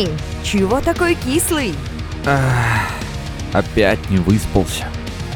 [0.00, 0.08] Эй,
[0.42, 1.74] чего такой кислый?
[2.24, 2.90] Ах,
[3.52, 4.86] опять не выспался.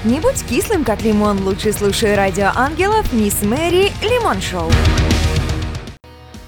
[0.04, 4.70] Не будь кислым, как лимон, лучше слушай радио ангелов Мисс Мэри Лимон Шоу.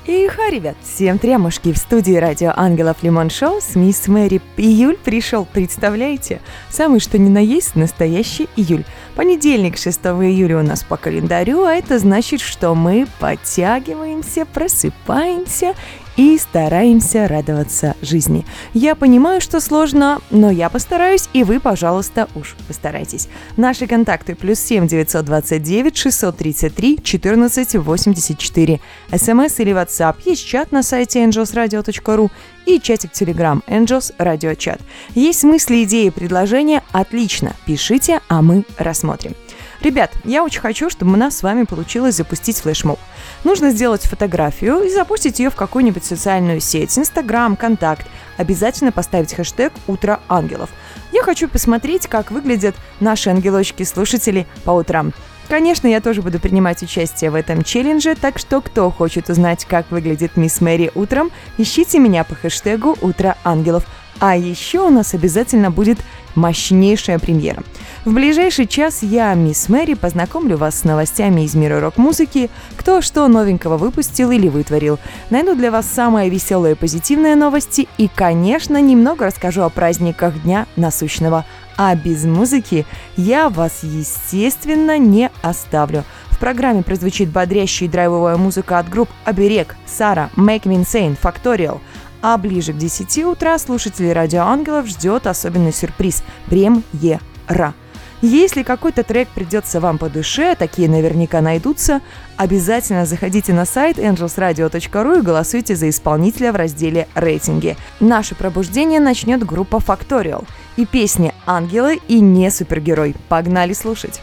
[0.06, 4.40] Иха, ребят, всем трямушки в студии радио Ангелов Лимон Шоу с мисс Мэри.
[4.56, 6.40] Июль пришел, представляете?
[6.70, 8.84] Самый что ни на есть настоящий июль.
[9.16, 15.74] Понедельник, 6 июля у нас по календарю, а это значит, что мы подтягиваемся, просыпаемся
[16.18, 18.44] и стараемся радоваться жизни.
[18.74, 23.28] Я понимаю, что сложно, но я постараюсь, и вы, пожалуйста, уж постарайтесь.
[23.56, 28.80] Наши контакты плюс 7 929 633 14 84.
[29.14, 30.16] СМС или WhatsApp.
[30.26, 32.30] Есть чат на сайте angelsradio.ru
[32.66, 34.80] и чатик Telegram Angels Chat.
[35.14, 36.82] Есть мысли, идеи, предложения?
[36.92, 39.34] Отлично, пишите, а мы рассмотрим.
[39.80, 42.98] Ребят, я очень хочу, чтобы у нас с вами получилось запустить флешмоб.
[43.44, 48.06] Нужно сделать фотографию и запустить ее в какую-нибудь социальную сеть, Инстаграм, Контакт.
[48.36, 50.70] Обязательно поставить хэштег «Утро ангелов».
[51.12, 55.12] Я хочу посмотреть, как выглядят наши ангелочки-слушатели по утрам.
[55.48, 59.90] Конечно, я тоже буду принимать участие в этом челлендже, так что кто хочет узнать, как
[59.90, 63.84] выглядит мисс Мэри утром, ищите меня по хэштегу «Утро ангелов».
[64.18, 65.98] А еще у нас обязательно будет
[66.34, 67.62] мощнейшая премьера.
[68.04, 73.28] В ближайший час я, мисс Мэри, познакомлю вас с новостями из мира рок-музыки, кто что
[73.28, 74.98] новенького выпустил или вытворил.
[75.30, 80.66] Найду для вас самые веселые и позитивные новости и, конечно, немного расскажу о праздниках Дня
[80.76, 81.44] Насущного.
[81.76, 86.04] А без музыки я вас, естественно, не оставлю.
[86.30, 91.80] В программе прозвучит бодрящая и драйвовая музыка от групп «Оберег», «Сара», «Make Me Insane», «Factorial»,
[92.22, 97.74] а ближе к 10 утра слушателей Радио Ангелов ждет особенный сюрприз– премьера.
[98.22, 102.00] Если какой-то трек придется вам по душе, такие наверняка найдутся,
[102.36, 107.76] обязательно заходите на сайт angelsradio.ru и голосуйте за исполнителя в разделе «Рейтинги».
[108.00, 113.14] Наше пробуждение начнет группа Factorial и песни «Ангелы» и «Не супергерой».
[113.28, 114.22] Погнали слушать!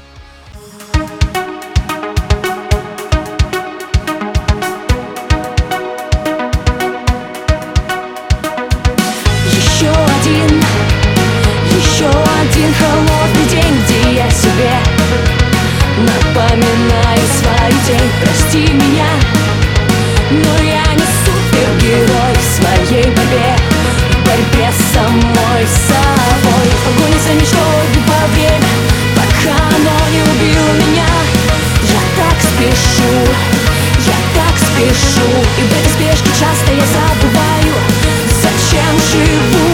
[25.63, 26.65] Самой собой.
[26.69, 27.59] В погоне за мечтой
[27.89, 28.71] убиваю время,
[29.15, 31.07] пока оно не убило меня.
[31.83, 33.13] Я так спешу,
[34.05, 37.75] я так спешу, и в этой спешке часто я забываю,
[38.41, 39.72] зачем живу.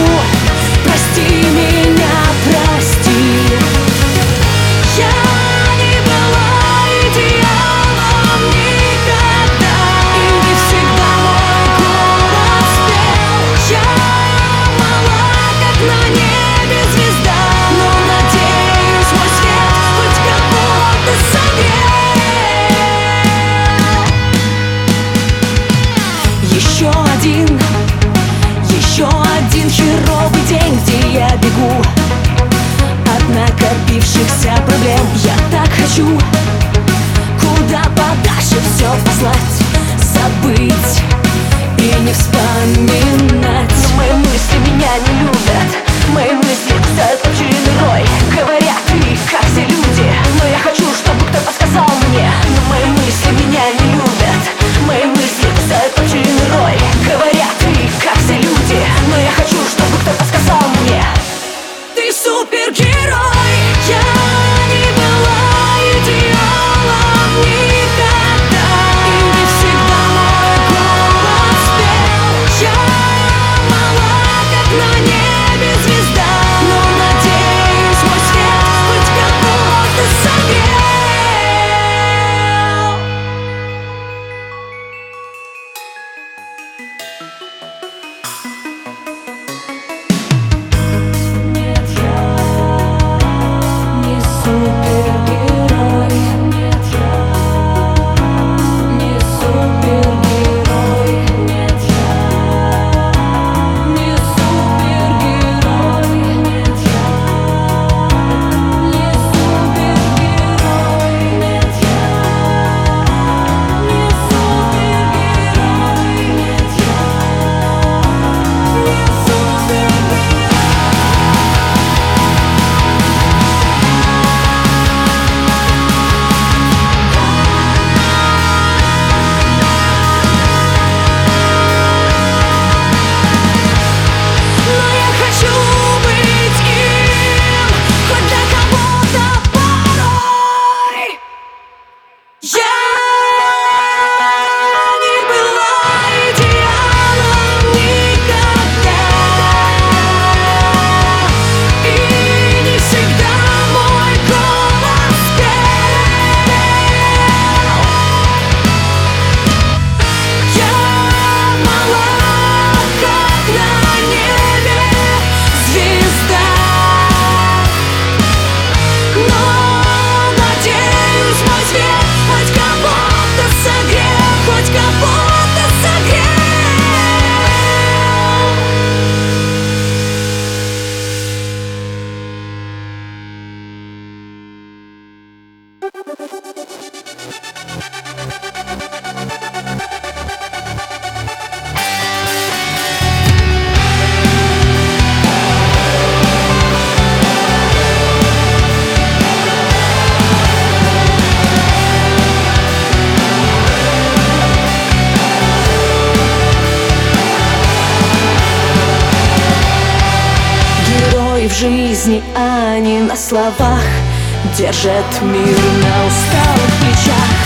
[215.84, 217.40] На усталых плечах.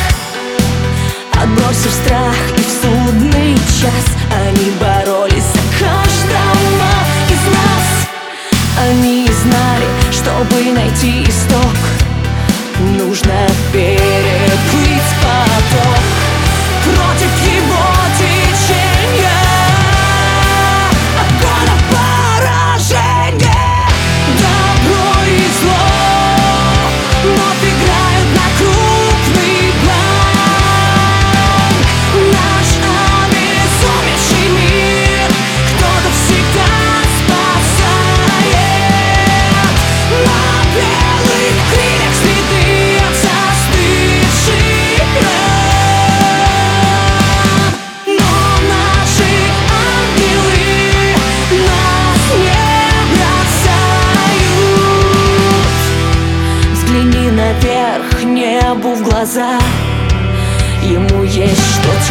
[1.42, 6.92] Отбросив страх и в судный час Они боролись за каждого
[7.30, 7.86] из нас.
[8.90, 11.78] Они знали, чтобы найти исток.
[12.98, 14.13] Нужно переплыть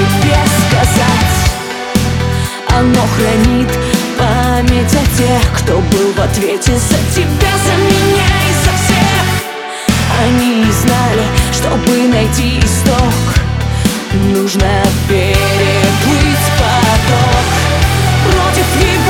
[0.02, 0.36] тебе
[0.68, 1.36] сказать.
[2.68, 3.68] Оно хранит
[4.18, 9.24] память о тех Кто был в ответе за тебя, за меня и за всех.
[10.24, 13.14] Они знали, чтобы найти исток.
[14.34, 14.68] Нужно
[15.08, 17.46] переплыть поток.
[18.24, 19.01] Против его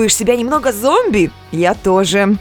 [0.00, 1.30] Чувствуешь себя немного зомби?
[1.52, 2.38] Я тоже.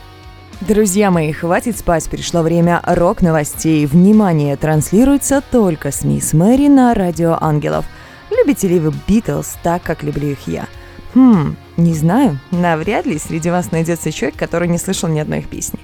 [0.62, 3.86] Друзья мои, хватит спать, пришло время рок-новостей.
[3.86, 7.84] Внимание, транслируется только с Мисс Мэри на Радио Ангелов.
[8.32, 10.70] Любите ли вы Битлз так, как люблю их я?
[11.14, 15.50] Хм, не знаю, навряд ли среди вас найдется человек, который не слышал ни одной их
[15.50, 15.80] песни.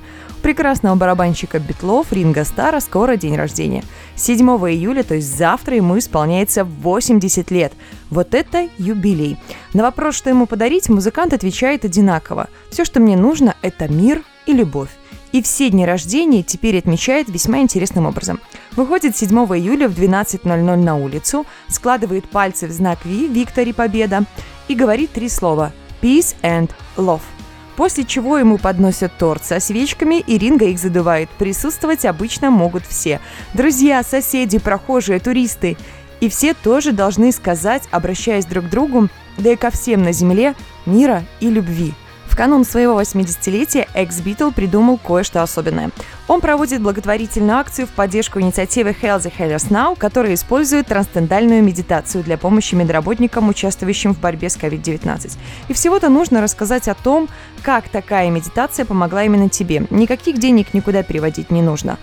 [0.46, 3.84] Прекрасного барабанщика Битлов Ринга Стара скоро день рождения.
[4.16, 7.74] 7 июля, то есть завтра, ему исполняется 80 лет.
[8.12, 9.40] Вот это юбилей.
[9.74, 12.48] На вопрос, что ему подарить, музыкант отвечает одинаково.
[12.70, 14.92] Все, что мне нужно, это мир и любовь.
[15.32, 18.40] И все дни рождения теперь отмечает весьма интересным образом.
[18.74, 24.25] Выходит 7 июля в 12.00 на улицу, складывает пальцы в знак Ви, Виктори Победа,
[24.68, 25.72] и говорит три слова
[26.04, 27.35] «Peace and Love».
[27.75, 31.29] После чего ему подносят торт со свечками, и Ринга их задувает.
[31.32, 33.20] Присутствовать обычно могут все.
[33.53, 35.77] Друзья, соседи, прохожие, туристы.
[36.22, 40.55] И все тоже должны сказать, обращаясь друг к другу, да и ко всем на земле,
[40.86, 41.94] мира и любви.
[42.36, 45.92] Канун своего 80-летия экс-Битл придумал кое-что особенное.
[46.27, 52.25] Он проводит благотворительную акцию в поддержку инициативы Heal the Healers Now, которая использует трансцендентальную медитацию
[52.25, 55.38] для помощи медработникам, участвующим в борьбе с COVID-19.
[55.70, 57.30] И всего-то нужно рассказать о том,
[57.62, 59.88] как такая медитация помогла именно тебе.
[59.89, 61.98] Никаких денег никуда переводить не нужно.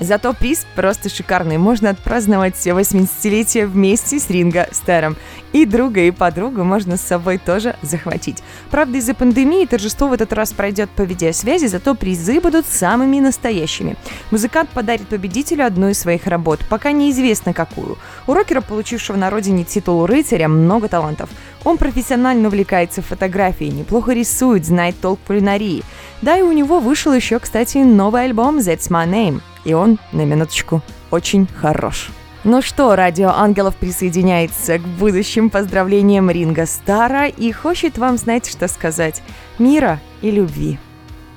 [0.00, 1.58] Зато приз просто шикарный.
[1.58, 5.16] Можно отпраздновать 80-летие вместе с Ринго Старом.
[5.52, 8.42] И друга, и подругу можно с собой тоже захватить.
[8.70, 13.96] Правда, из-за пандемии торжество в этот раз пройдет по видеосвязи, зато призы будут самыми настоящими.
[14.30, 17.96] Музыкант подарит победителю одну из своих работ, пока неизвестно какую.
[18.26, 21.30] У рокера, получившего на родине титул рыцаря, много талантов.
[21.64, 25.82] Он профессионально увлекается фотографией, неплохо рисует, знает толк в кулинарии.
[26.22, 29.40] Да, и у него вышел еще, кстати, новый альбом «That's My Name».
[29.68, 32.08] И он, на минуточку, очень хорош.
[32.42, 38.66] Ну что, Радио Ангелов присоединяется к будущим поздравлениям Ринга Стара и хочет вам, знаете, что
[38.66, 39.22] сказать,
[39.58, 40.78] мира и любви.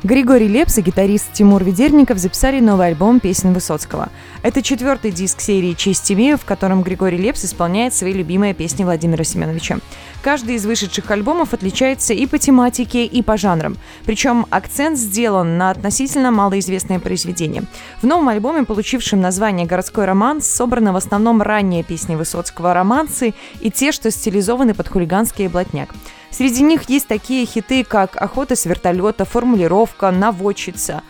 [0.04, 4.10] Григорий Лепс и гитарист Тимур Ведерников записали новый альбом песен Высоцкого.
[4.42, 9.24] Это четвертый диск серии «Честь имею», в котором Григорий Лепс исполняет свои любимые песни Владимира
[9.24, 9.78] Семеновича.
[10.24, 13.78] Каждый из вышедших альбомов отличается и по тематике, и по жанрам.
[14.04, 17.66] Причем акцент сделан на относительно малоизвестные произведения.
[18.02, 23.70] В новом альбоме, получившем название «Городской романс», собраны в основном ранние песни Высоцкого романсы и
[23.70, 25.90] те, что стилизованы под хулиганский блатняк.
[26.32, 31.04] Среди них есть такие хиты, как «Охота с вертолета», «Формулировка», «Наводчица».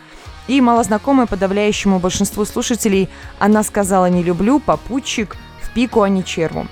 [0.48, 6.66] И малознакомая подавляющему большинству слушателей «Она сказала не люблю», «Попутчик», «В пику, а не черву».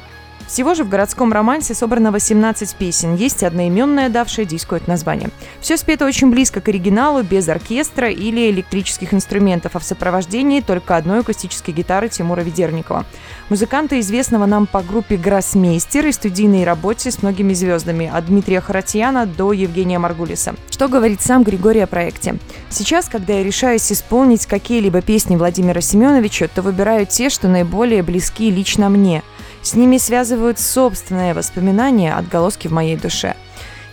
[0.50, 5.30] Всего же в городском романсе собрано 18 песен, есть одноименная, давшая диску это название.
[5.60, 10.96] Все спето очень близко к оригиналу, без оркестра или электрических инструментов, а в сопровождении только
[10.96, 13.06] одной акустической гитары Тимура Ведерникова.
[13.48, 19.26] Музыканта, известного нам по группе «Гроссмейстер» и студийной работе с многими звездами, от Дмитрия Харатьяна
[19.26, 20.56] до Евгения Маргулиса.
[20.68, 22.38] Что говорит сам Григорий о проекте?
[22.70, 28.50] Сейчас, когда я решаюсь исполнить какие-либо песни Владимира Семеновича, то выбираю те, что наиболее близки
[28.50, 29.22] лично мне–
[29.62, 33.36] с ними связывают собственные воспоминания, отголоски в моей душе.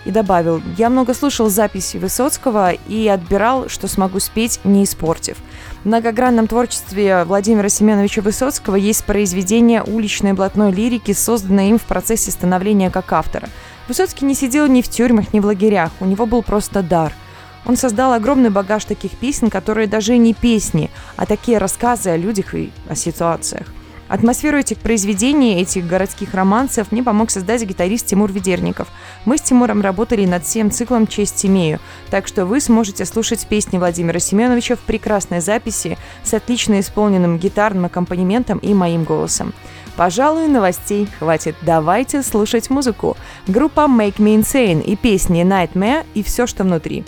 [0.06, 5.38] И добавил, я много слушал записи Высоцкого и отбирал, что смогу спеть, не испортив.
[5.84, 12.32] В многогранном творчестве Владимира Семеновича Высоцкого есть произведение уличной блатной лирики, созданное им в процессе
[12.32, 13.50] становления как автора.
[13.90, 17.14] Высоцкий не сидел ни в тюрьмах, ни в лагерях, у него был просто дар–
[17.68, 22.56] он создал огромный багаж таких песен, которые даже не песни, а такие рассказы о людях
[22.56, 23.68] и о ситуациях.
[24.08, 28.88] Атмосферу этих произведений, этих городских романсов мне помог создать гитарист Тимур Ведерников.
[29.26, 33.78] Мы с Тимуром работали над всем циклом «Честь имею», так что вы сможете слушать песни
[33.78, 39.54] Владимира Семеновича в прекрасной записи с отлично исполненным гитарным аккомпанементом и моим голосом.
[39.98, 41.56] Пожалуй, новостей хватит.
[41.64, 43.18] Давайте слушать музыку.
[43.48, 47.04] Группа Make Me Insane и песни Nightmare и все, что внутри.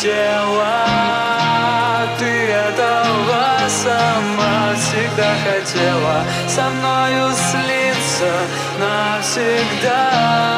[0.00, 0.86] дело
[2.18, 6.24] Ты этого сама всегда хотела.
[6.48, 8.32] Со мною слиться
[8.78, 10.57] навсегда.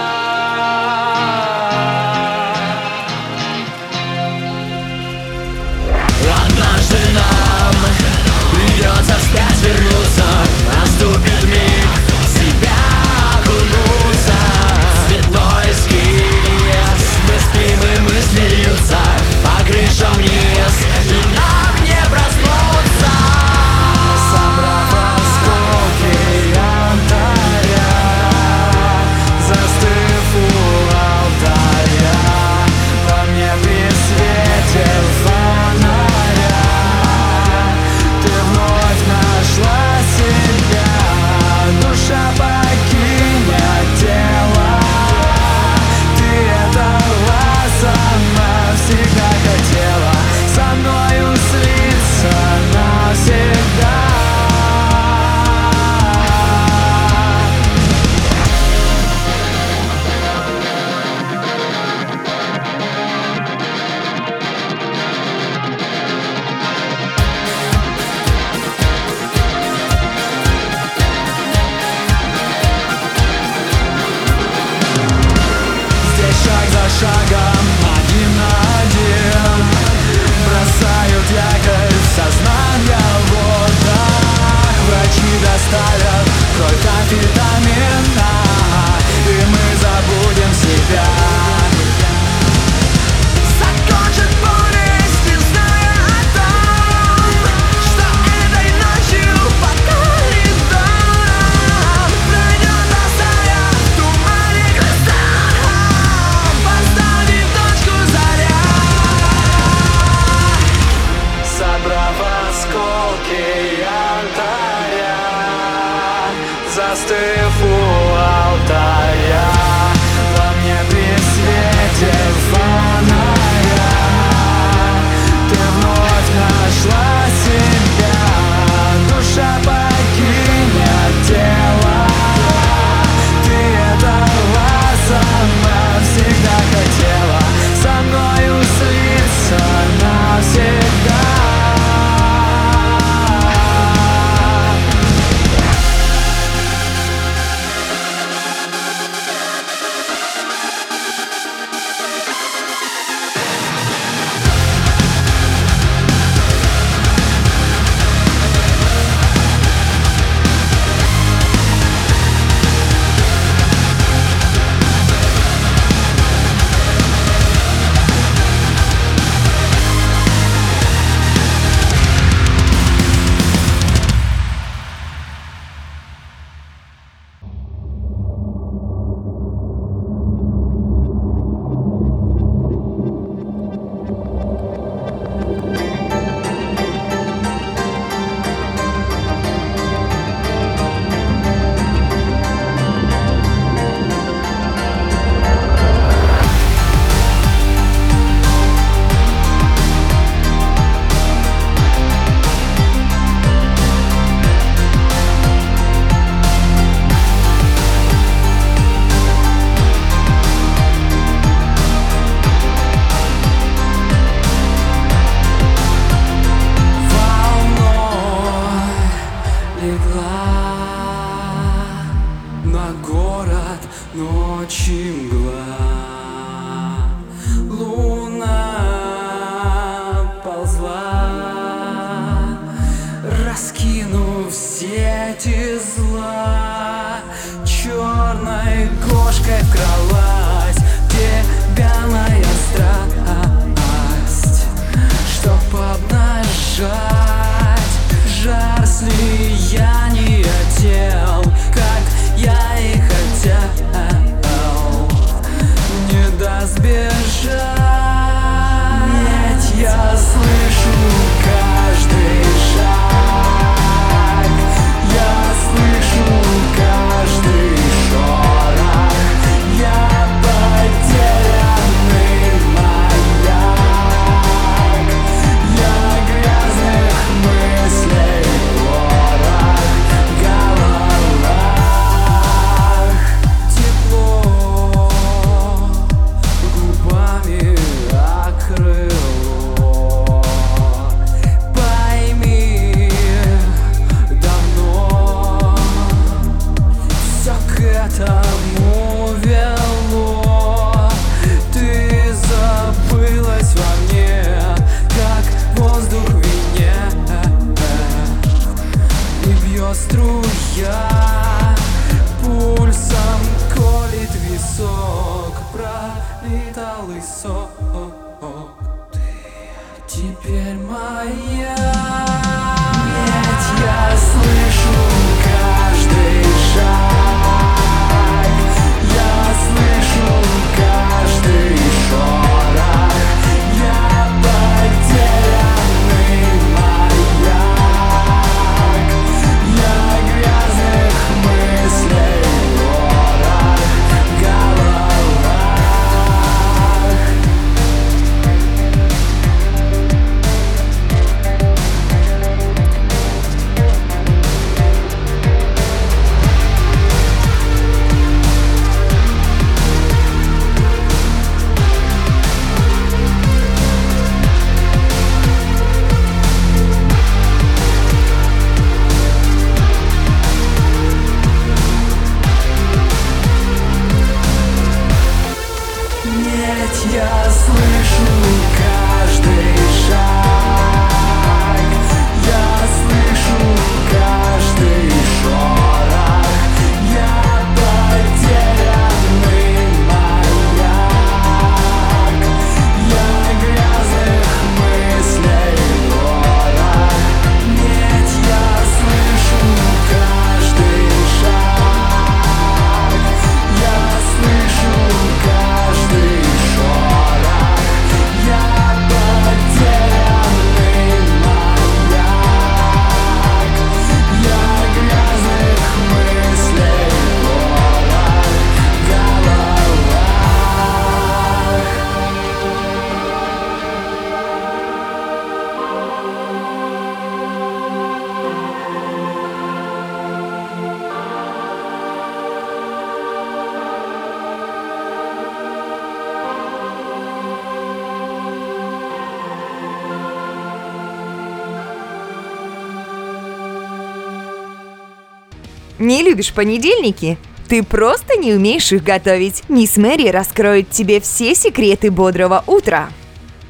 [446.40, 447.36] Любишь понедельники?
[447.68, 449.62] Ты просто не умеешь их готовить.
[449.68, 453.10] Мисс Мэри раскроет тебе все секреты бодрого утра.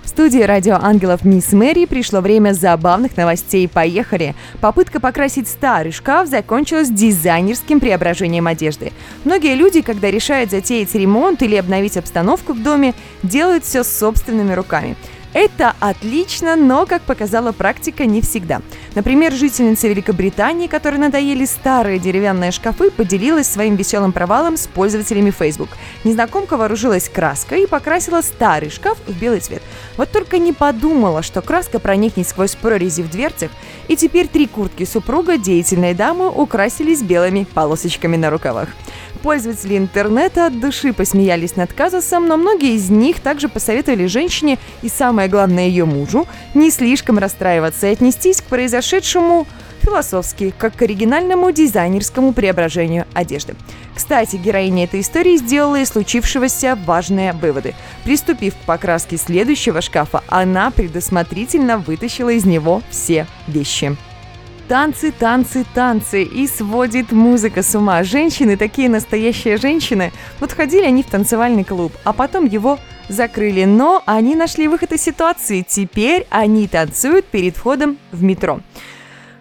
[0.04, 3.68] В студии радио «Ангелов» Мисс Мэри пришло время забавных новостей.
[3.68, 4.36] Поехали!
[4.60, 8.92] Попытка покрасить старый шкаф закончилась дизайнерским преображением одежды.
[9.24, 14.96] Многие люди, когда решают затеять ремонт или обновить обстановку в доме, делают все собственными руками.
[15.32, 18.62] Это отлично, но, как показала практика, не всегда.
[18.94, 25.68] Например, жительница Великобритании, которой надоели старые деревянные шкафы, поделилась своим веселым провалом с пользователями Facebook.
[26.02, 29.62] Незнакомка вооружилась краской и покрасила старый шкаф в белый цвет.
[29.96, 33.50] Вот только не подумала, что краска проникнет сквозь прорези в дверцах,
[33.88, 38.68] и теперь три куртки супруга деятельной дамы украсились белыми полосочками на рукавах.
[39.22, 44.88] Пользователи интернета от души посмеялись над казусом, но многие из них также посоветовали женщине и,
[44.88, 49.46] самое главное, ее мужу не слишком расстраиваться и отнестись к произошедшему
[49.80, 53.54] философски, как к оригинальному дизайнерскому преображению одежды.
[53.94, 57.74] Кстати, героиня этой истории сделала из случившегося важные выводы.
[58.04, 63.96] Приступив к покраске следующего шкафа, она предусмотрительно вытащила из него все вещи
[64.70, 68.04] танцы, танцы, танцы, и сводит музыка с ума.
[68.04, 74.00] Женщины, такие настоящие женщины, вот ходили они в танцевальный клуб, а потом его закрыли, но
[74.06, 75.66] они нашли выход из ситуации.
[75.66, 78.60] Теперь они танцуют перед входом в метро.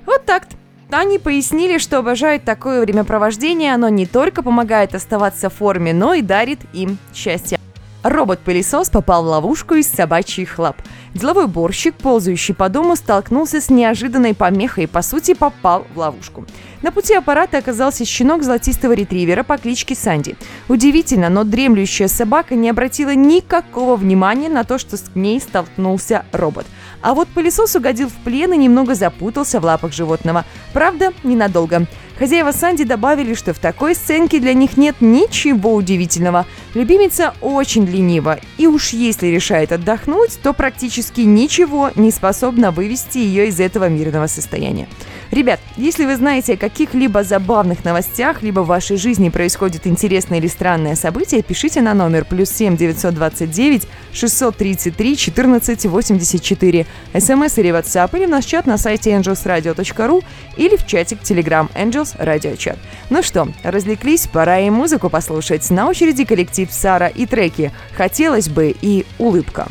[0.10, 0.56] Вот так -то.
[0.90, 6.24] Они пояснили, что обожают такое времяпровождение, оно не только помогает оставаться в форме, но и
[6.24, 7.60] дарит им счастье.
[8.02, 10.82] Робот-пылесос попал в ловушку из собачьих лап.
[11.14, 16.46] Деловой борщик, ползающий по дому, столкнулся с неожиданной помехой и, по сути, попал в ловушку.
[16.82, 20.38] На пути аппарата оказался щенок золотистого ретривера по кличке Санди.
[20.70, 26.66] Удивительно, но дремлющая собака не обратила никакого внимания на то, что с ней столкнулся робот.
[27.02, 30.46] А вот пылесос угодил в плен и немного запутался в лапах животного.
[30.74, 31.88] Правда, ненадолго.
[32.18, 36.46] Хозяева Санди добавили, что в такой сценке для них нет ничего удивительного.
[36.74, 43.48] Любимица очень ленива, и уж если решает отдохнуть, то практически ничего не способно вывести ее
[43.48, 44.90] из этого мирного состояния.
[45.32, 50.48] Ребят, если вы знаете о каких-либо забавных новостях, либо в вашей жизни происходит интересное или
[50.48, 56.86] странное событие, пишите на номер плюс 7 929 633 14 84.
[57.14, 60.24] СМС или WhatsApp, или в наш чат на сайте angelsradio.ru
[60.58, 62.78] или в чатик Telegram Angels Radio Chat.
[63.12, 65.70] Ну что, развлеклись, пора и музыку послушать.
[65.70, 69.68] На очереди коллектив Сара и треки «Хотелось бы» и «Улыбка».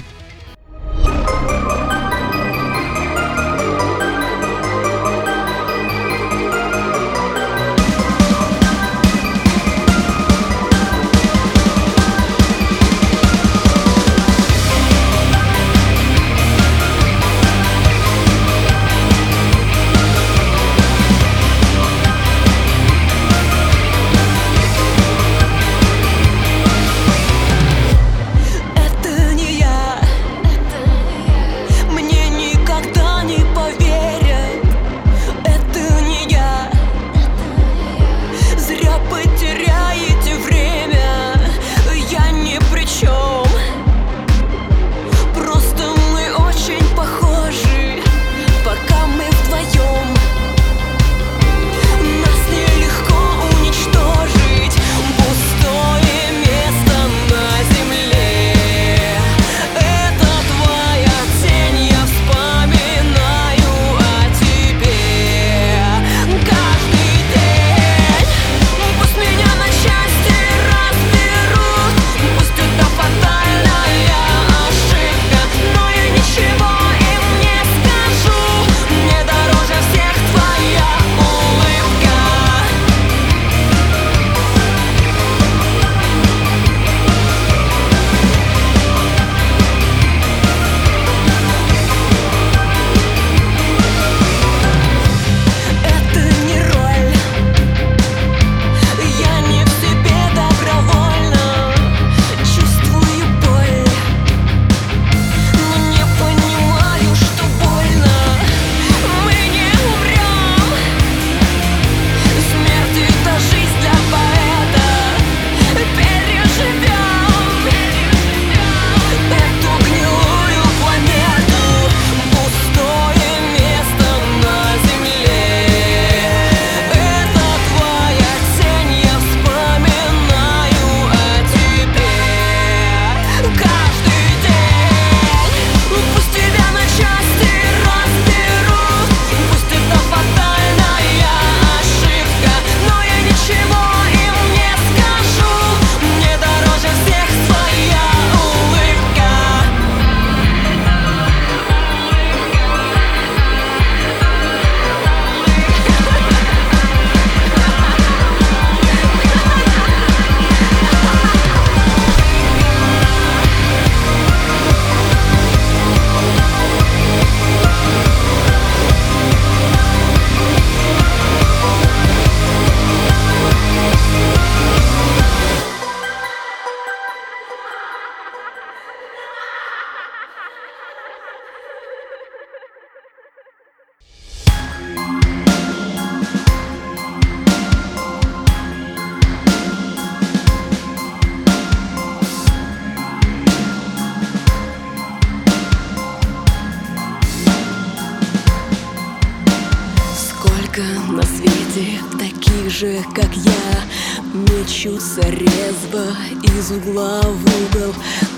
[206.78, 207.48] Угла в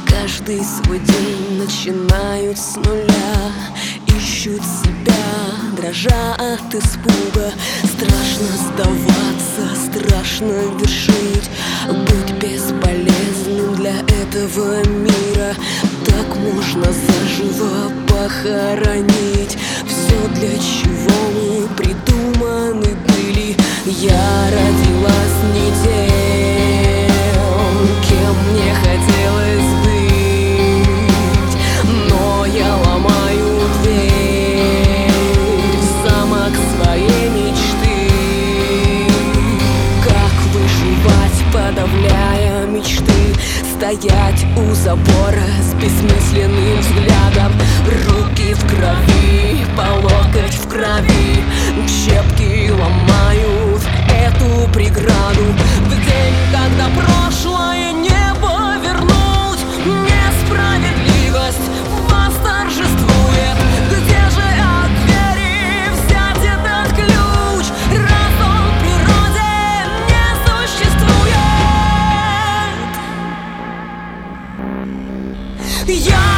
[0.06, 3.52] Каждый свой день начинают с нуля.
[4.06, 7.52] Ищут себя, дрожа от испуга.
[7.84, 11.50] Страшно сдаваться, страшно вершить.
[11.88, 15.54] Быть бесполезным для этого мира.
[16.04, 19.58] Так можно заживо похоронить.
[19.86, 23.56] Все для чего мы придуманы были.
[23.86, 26.79] Я родилась не тем,
[28.08, 30.90] кем мне хотелось быть
[32.08, 35.10] Но я ломаю дверь
[36.04, 37.98] замок своей мечты.
[40.04, 43.20] Как выживать, подавляя мечты?
[43.76, 47.52] Стоять у забора с бессмысленным взглядом
[48.06, 51.42] Руки в крови, по локоть в крови
[51.88, 53.59] Щепки ломают
[54.40, 55.44] эту преграду.
[55.84, 61.70] В день, когда прошлое небо вернуть Несправедливость
[62.08, 63.56] восторжествует.
[63.88, 67.66] Где же от двери взять этот ключ?
[67.92, 69.52] Раз он в природе
[70.08, 71.48] не существует.
[75.86, 76.29] Я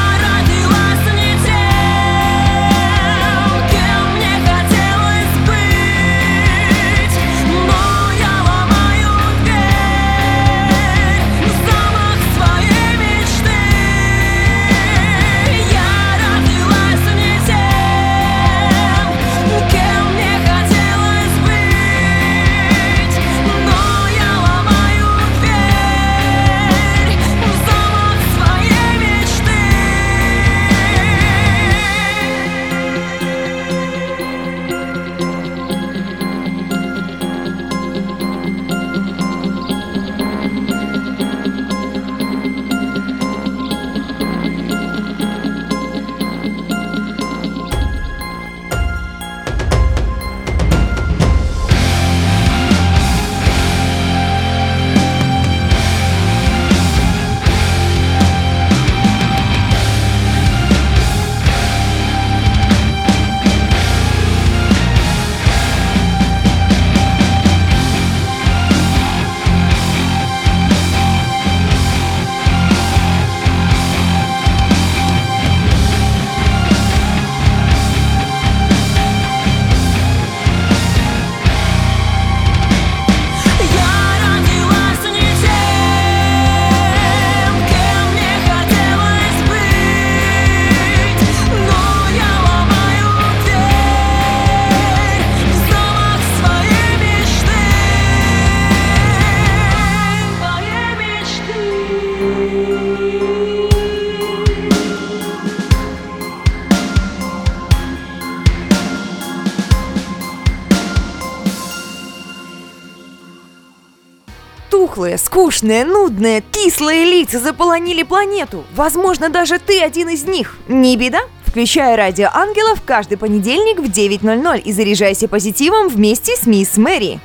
[115.33, 118.65] скучные, нудные, кислые лица заполонили планету.
[118.75, 120.59] Возможно, даже ты один из них.
[120.69, 121.21] Не беда.
[121.47, 127.19] Включай радио ангелов каждый понедельник в 9.00 и заряжайся позитивом вместе с мисс Мэри.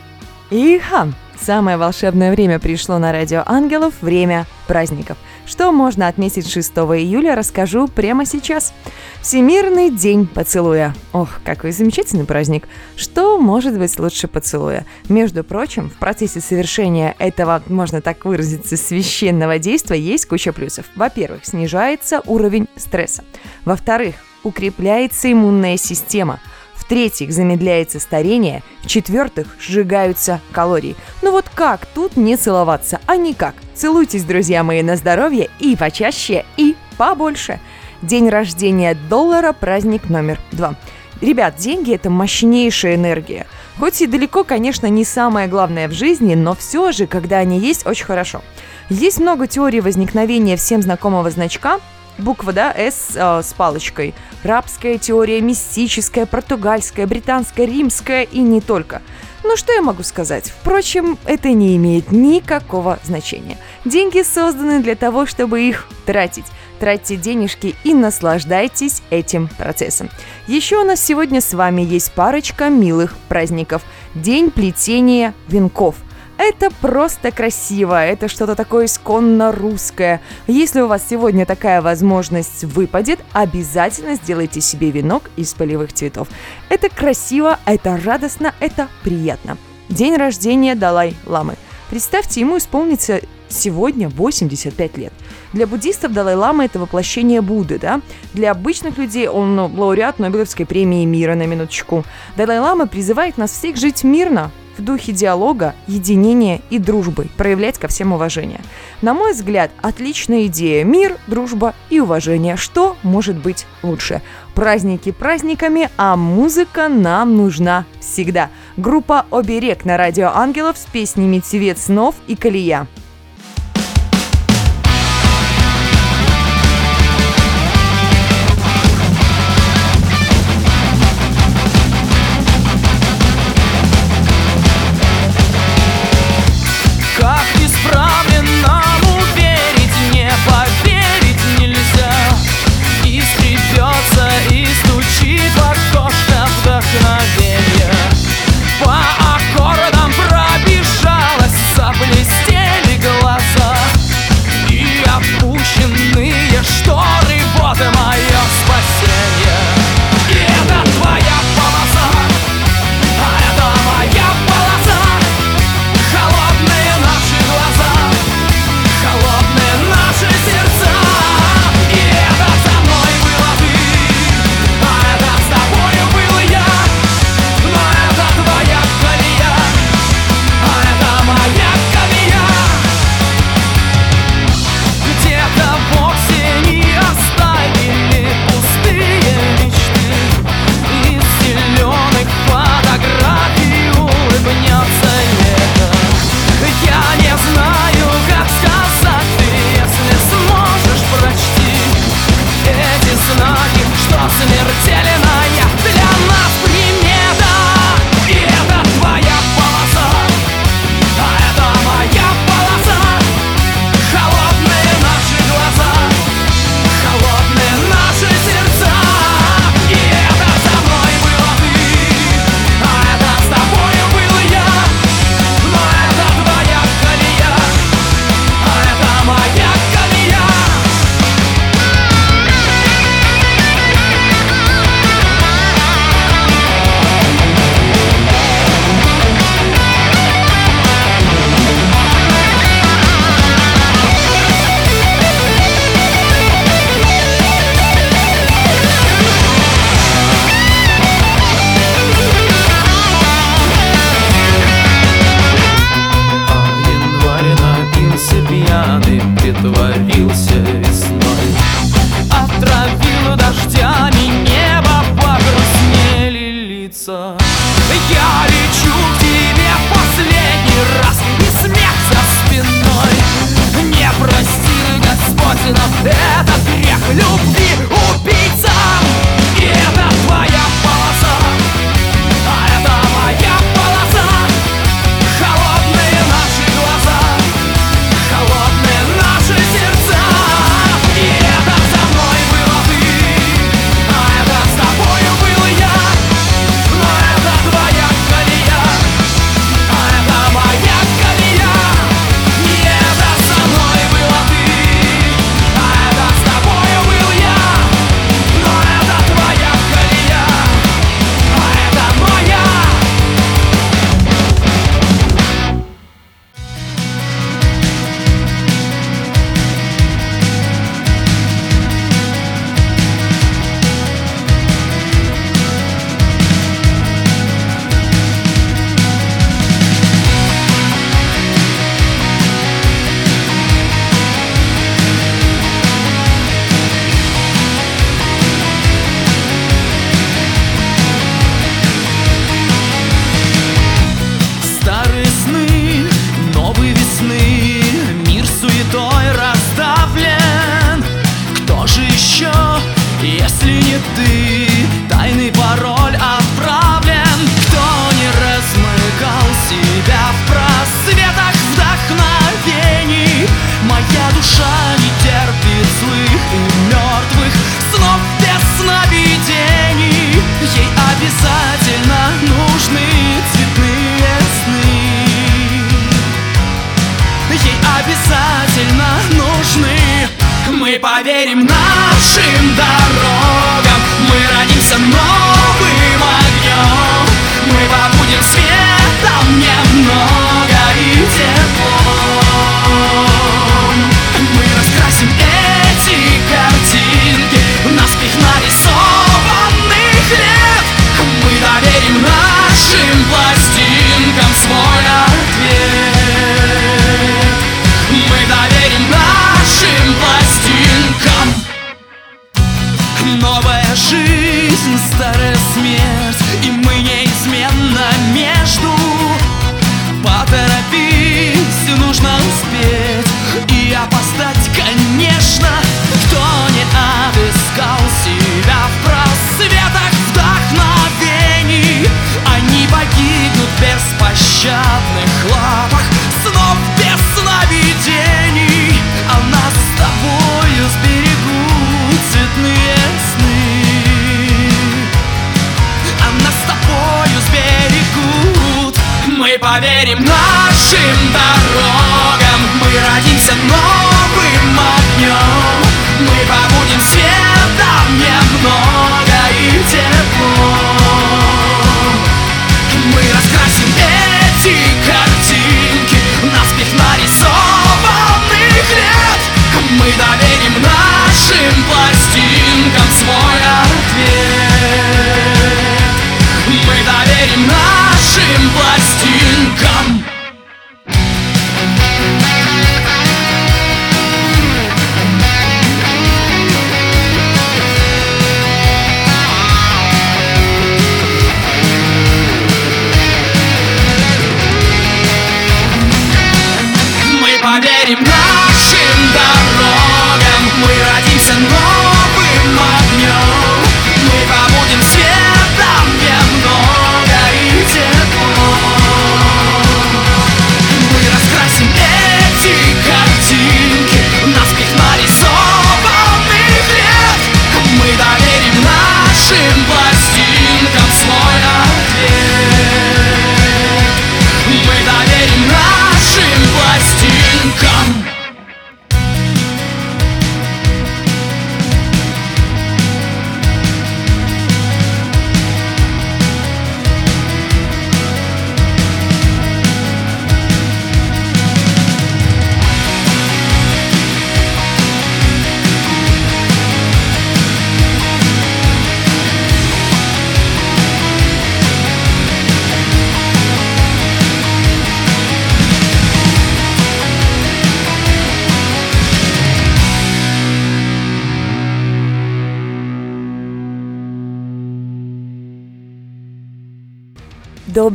[0.50, 1.10] Иха!
[1.42, 5.18] Самое волшебное время пришло на радио ангелов– время праздников.
[5.46, 8.74] Что можно отметить 6 июля, расскажу прямо сейчас.
[9.22, 10.94] Всемирный день поцелуя.
[11.14, 12.68] Ох, какой замечательный праздник.
[12.98, 14.86] Что может быть лучше поцелуя?
[15.08, 20.86] Между прочим, в процессе совершения этого, можно так выразиться, священного действия есть куча плюсов.
[20.96, 23.24] Во-первых, снижается уровень стресса.
[23.64, 26.40] Во-вторых, укрепляется иммунная система.
[26.88, 28.64] В-третьих, замедляется старение.
[28.82, 30.96] В-четвертых, сжигаются калории.
[31.22, 33.02] Ну вот как тут не целоваться?
[33.08, 33.56] А никак.
[33.76, 37.60] Целуйтесь, друзья мои, на здоровье и почаще, и побольше.
[38.02, 40.76] День рождения доллара– праздник номер два.
[41.20, 43.48] Ребят, деньги– это мощнейшая энергия.
[43.78, 47.86] Хоть и далеко, конечно, не самое главное в жизни, но все же, когда они есть,
[47.86, 48.42] очень хорошо.
[48.90, 51.82] Есть много теорий возникновения всем знакомого значка,
[52.18, 54.14] буква, да, S э, с палочкой.
[54.44, 59.02] Рабская теория, мистическая, португальская, британская, римская и не только.
[59.44, 60.50] Ну что я могу сказать?
[60.50, 63.58] Впрочем, это не имеет никакого значения.
[63.86, 66.46] Деньги созданы для того, чтобы их тратить.
[66.80, 70.10] Тратьте денежки и наслаждайтесь этим процессом.
[70.48, 73.84] Еще у нас сегодня с вами есть парочка милых праздников.
[74.14, 75.96] День плетения венков.
[76.38, 80.22] Это просто красиво, это что-то такое исконно русское.
[80.46, 86.28] Если у вас сегодня такая возможность выпадет, обязательно сделайте себе венок из полевых цветов.
[86.70, 89.58] Это красиво, это радостно, это приятно.
[89.90, 91.56] День рождения Далай-ламы.
[91.90, 95.14] Представьте, ему исполнится сегодня 85 лет.
[95.54, 98.02] Для буддистов Далай-Лама это воплощение Будды, да?
[98.34, 102.04] Для обычных людей он лауреат Нобелевской премии мира, на минуточку.
[102.36, 108.14] Далай-Лама призывает нас всех жить мирно, в духе диалога, единения и дружбы, проявлять ко всем
[108.14, 108.62] уважение.
[109.02, 110.84] На мой взгляд, отличная идея.
[110.84, 112.56] Мир, дружба и уважение.
[112.56, 114.22] Что может быть лучше?
[114.56, 118.50] Праздники праздниками, а музыка нам нужна всегда.
[118.76, 122.88] Группа «Оберег» на радио «Ангелов» с песнями «Цвет снов» и «Колея».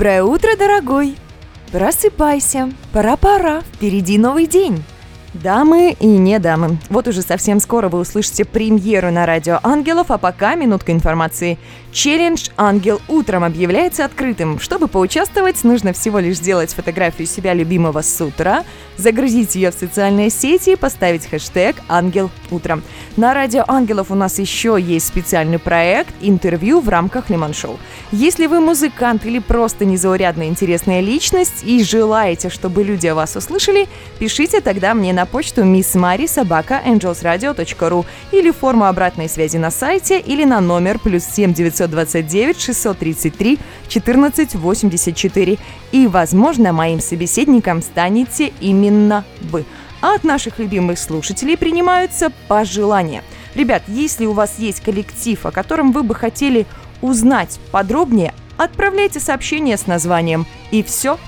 [0.03, 1.15] Доброе утро, дорогой!
[1.71, 4.83] Просыпайся, пора-пора, впереди новый день.
[5.33, 10.19] Дамы и не дамы, вот уже совсем скоро вы услышите премьеру на радио Ангелов, а
[10.19, 11.57] пока минутка информации.
[11.93, 14.59] Челлендж «Ангел утром» объявляется открытым.
[14.59, 18.65] Чтобы поучаствовать, нужно всего лишь сделать фотографию себя любимого с утра,
[18.97, 22.83] загрузить ее в социальные сети и поставить хэштег «Ангел утром».
[23.19, 27.79] На радио Ангелов у нас еще есть специальный проект «Интервью» в рамках Лимон Шоу.
[28.11, 33.87] Если вы музыкант или просто незаурядная интересная личность и желаете, чтобы люди о вас услышали,
[34.19, 40.19] пишите тогда мне на почту miss Mari собака angelsradio.ru или форму обратной связи на сайте
[40.19, 41.53] или на номер плюс 7
[41.87, 43.59] 929 633
[43.89, 45.59] 14 84.
[45.93, 49.65] И, возможно, моим собеседником станете именно вы.
[50.01, 53.23] А от наших любимых слушателей принимаются пожелания.
[53.55, 56.67] Ребят, если у вас есть коллектив, о котором вы бы хотели
[57.01, 61.19] узнать подробнее, отправляйте сообщение с названием «И все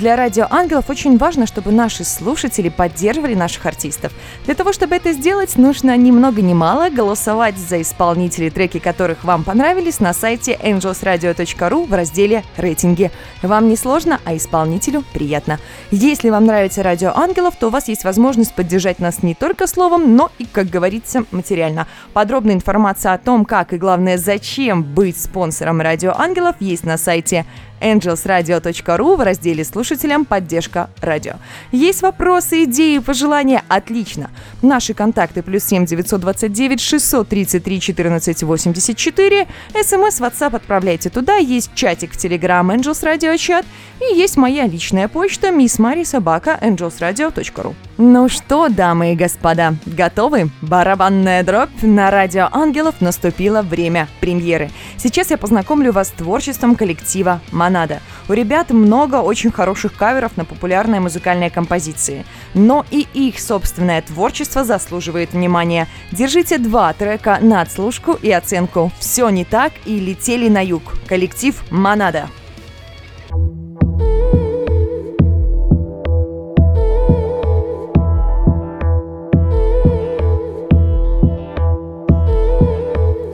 [0.00, 4.12] для радио Ангелов очень важно, чтобы наши слушатели поддерживали наших артистов.
[4.46, 9.24] Для того, чтобы это сделать, нужно ни много ни мало голосовать за исполнителей, треки которых
[9.24, 13.10] вам понравились на сайте angelsradio.ru в разделе «Рейтинги».
[13.42, 15.60] Вам не сложно, а исполнителю приятно.
[15.90, 20.16] Если вам нравится радио Ангелов, то у вас есть возможность поддержать нас не только словом,
[20.16, 21.86] но и, как говорится, материально.
[22.14, 27.44] Подробная информация о том, как и, главное, зачем быть спонсором радио Ангелов, есть на сайте
[27.80, 30.24] angelsradio.ru в разделе «Слушателям.
[30.24, 31.34] Поддержка радио».
[31.72, 33.62] Есть вопросы, идеи, пожелания?
[33.68, 34.30] Отлично.
[34.62, 39.46] Наши контакты плюс 7 929 633 14 84.
[39.82, 41.36] СМС, WhatsApp отправляйте туда.
[41.36, 43.64] Есть чатик в Telegram Angels Radio чат.
[44.00, 47.74] И есть моя личная почта miss Мари собака angelsradio.ru.
[47.98, 50.48] Ну что, дамы и господа, готовы?
[50.62, 54.70] Барабанная дробь на радио Ангелов наступило время премьеры.
[54.96, 58.00] Сейчас я познакомлю вас с творчеством коллектива Монада.
[58.28, 62.24] У ребят много очень хороших каверов на популярные музыкальные композиции.
[62.54, 65.86] Но и их собственное творчество заслуживает внимания.
[66.10, 68.90] Держите два трека на отслушку и оценку.
[68.98, 70.82] Все не так и летели на юг.
[71.06, 72.28] Коллектив Монада.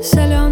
[0.02, 0.45] Соленые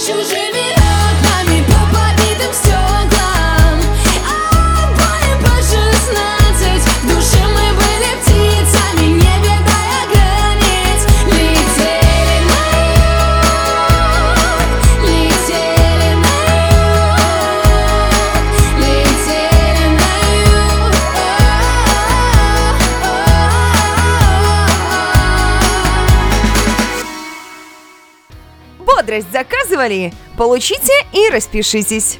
[0.00, 0.69] deixa o gemido.
[29.80, 30.12] Поучаствовали?
[30.36, 32.18] Получите и распишитесь.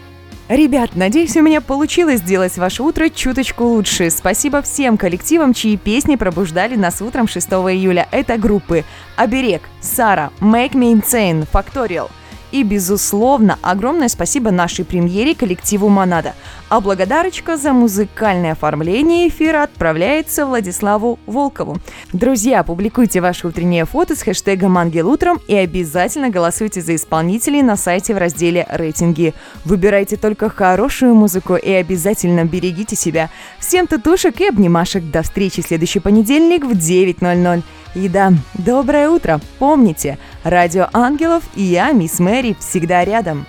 [0.49, 4.11] Ребят, надеюсь, у меня получилось сделать ваше утро чуточку лучше.
[4.11, 8.09] Спасибо всем коллективам, чьи песни пробуждали нас утром 6 июля.
[8.11, 8.85] Это группы
[9.17, 12.11] Оберег, Сара, Make Me Insane, Factorial–
[12.53, 16.35] и, безусловно, огромное спасибо нашей премьере коллективу «Монада».
[16.69, 21.79] А благодарочка за музыкальное оформление эфира отправляется Владиславу Волкову.
[22.13, 27.77] Друзья, публикуйте ваши утренние фото с хэштегом «Ангел утром» и обязательно голосуйте за исполнителей на
[27.77, 29.35] сайте в разделе «Рейтинги».
[29.65, 33.31] Выбирайте только хорошую музыку и обязательно берегите себя.
[33.59, 35.03] Всем татушек и обнимашек.
[35.11, 37.63] До встречи в следующий понедельник в 9.00.
[37.95, 39.41] И да, доброе утро!
[39.59, 43.47] Помните, Радио Ангелов и я, мисс Мэри, всегда рядом.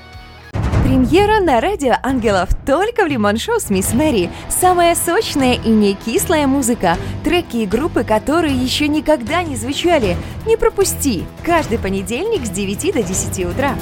[0.83, 4.29] Премьера на Радио Ангелов только в Лимон с Мисс Мэри.
[4.49, 6.97] Самая сочная и не кислая музыка.
[7.23, 10.17] Треки и группы, которые еще никогда не звучали.
[10.45, 11.23] Не пропусти!
[11.45, 13.75] Каждый понедельник с 9 до 10 утра.